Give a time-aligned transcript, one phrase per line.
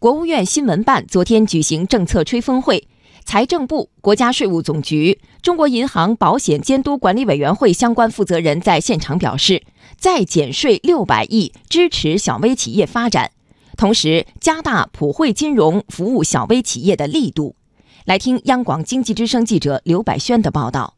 [0.00, 2.86] 国务院新闻办昨天举行政策吹风会，
[3.24, 9.64] 财政部、国家税务总局、中国银行保险监督管理委员会相关负责人在现场表示，
[9.96, 13.32] 再减税六百亿，支持小微企业发展，
[13.76, 17.56] 同时加大普惠金融服务小微企业的力度。
[18.04, 20.97] 来听央广经济之声记者刘百轩的报道。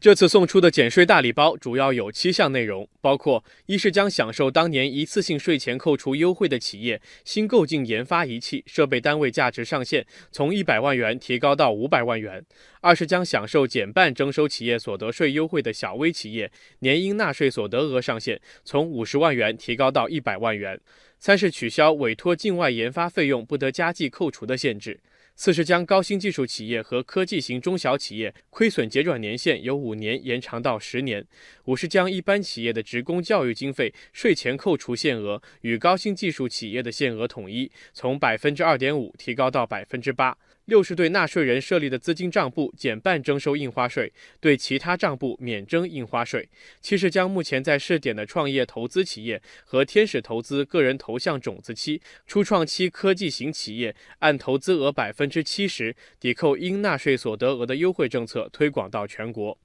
[0.00, 12.40] 这次送出的减税大礼包主要有七项内容，包括：一是将享受当年一次性税前扣除优惠的企业新购进研发仪器设备单位价值上限从一百万元提高到五百万元；
[12.80, 20.76] 二是将享受减半征收企业所得税优惠的小微企业年应纳税所得额上限从五十万元提高到一百万元；
[21.18, 25.00] 三是取消委托境外研发费用不得加计扣除的限制。
[25.40, 31.24] 四是将高新技术企业和科技型中小企业亏损结转年限由五年延长到十年。
[31.66, 40.36] 五是将一般企业的职工教育经费税前扣除限额与高新技术企业的限额统一，从百分之二点五提高到百分之八。
[40.68, 46.46] 六是对纳税人设立的资金账簿减半征收印花税，对其他账簿免征印花税。
[46.82, 59.56] 七是将目前在试点的创业投资企业和天使投资个人投向种子期、初创期科技型企业按投资额百分之七十抵扣应纳税所得额的优惠政策推广到全国。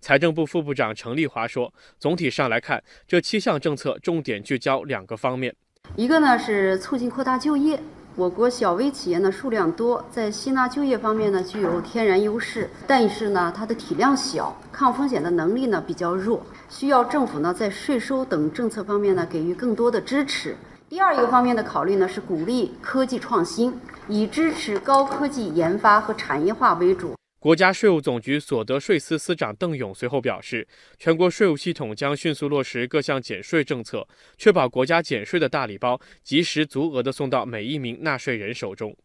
[0.00, 5.52] 财政部副部长程立华说，总体上来看，这七项政策重点聚焦两个方面，
[5.96, 7.82] 一个呢是促进扩大就业。
[8.14, 20.54] 我国小微企业呢数量多，在吸纳就业方面呢具有天然优势，但是呢它的体量小，抗风险的能力呢比较弱，需要政府呢在税收等政策方面呢给予更多的支持。
[20.90, 23.74] 第二一个方面的考虑呢是鼓励科技创新，
[24.08, 27.14] 以支持高科技研发和产业化为主。
[27.42, 30.64] 国家税务总局所得税司司长邓勇随后表示，
[30.96, 34.06] 全国税务系统将迅速落实各项减税政策，
[34.38, 38.96] 确保国家减税的大礼包及时足额的送到每一名纳税人手中。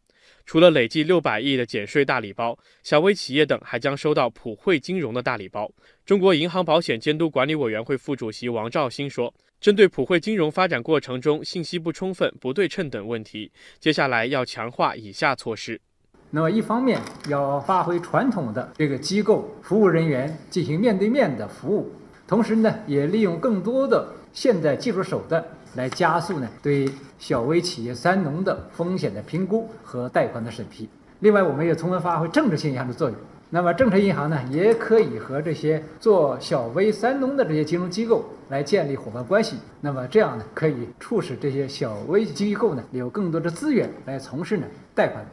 [0.46, 5.68] 除了累计六百亿的减税大礼包，小微企业等还将收到普惠金融的大礼包。
[6.06, 15.82] 中国银行保险监督管理委员会副主席王兆新说，针对普惠金融发展过程中信息不充分、不对称等问题，接下来要强化以下措施。
[16.30, 16.99] 那么，一方面
[17.30, 21.89] 要发挥传统的这个机构服务人员进行面对面的服务，
[22.27, 25.42] 同时呢，也利用更多的现代技术手段
[25.76, 30.89] 来加速呢对小微企业“三农”的风险的评估和贷款的审批。
[31.21, 33.17] 另外，我们也充分发挥政策性银行的作用。
[33.49, 39.55] 那么，政策银行呢，也可以和这些做小微“三农”的这些金融机构来建立伙伴关系。
[39.80, 45.26] 那么，这样呢，可以促使这些小微机构呢有更多的资源来从事呢贷款。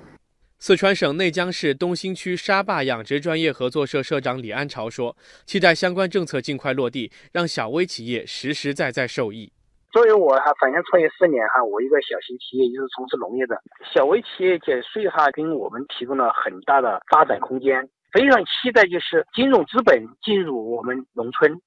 [0.66, 5.14] 四川省内江市东兴区沙坝养殖专业合作社社长李安朝说
[5.44, 9.52] ：“期待相关政策尽快落地，让小微企业实实在在受益。
[9.92, 13.60] 作为我哈，返乡创业四年哈，我一个小型企业，就是从事农业的，
[13.92, 17.86] 小微企业减税哈，给我们提供了很大的发展空间。
[18.10, 21.60] 非常期待就是金融资本进入我们农村，